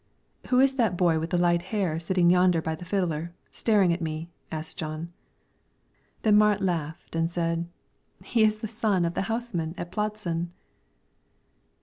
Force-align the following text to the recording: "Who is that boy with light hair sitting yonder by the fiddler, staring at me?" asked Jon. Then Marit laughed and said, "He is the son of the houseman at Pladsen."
"Who 0.47 0.59
is 0.59 0.77
that 0.77 0.97
boy 0.97 1.19
with 1.19 1.31
light 1.31 1.61
hair 1.61 1.99
sitting 1.99 2.31
yonder 2.31 2.59
by 2.59 2.73
the 2.73 2.83
fiddler, 2.85 3.35
staring 3.51 3.93
at 3.93 4.01
me?" 4.01 4.31
asked 4.51 4.77
Jon. 4.79 5.13
Then 6.23 6.39
Marit 6.39 6.59
laughed 6.59 7.15
and 7.15 7.29
said, 7.29 7.67
"He 8.23 8.43
is 8.43 8.61
the 8.61 8.67
son 8.67 9.05
of 9.05 9.13
the 9.13 9.21
houseman 9.29 9.75
at 9.77 9.91
Pladsen." 9.91 10.49